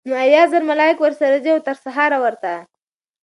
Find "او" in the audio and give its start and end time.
1.53-1.59